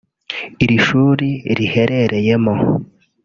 iri 0.63 0.77
shuri 0.85 1.29
riherereyemo 1.57 2.53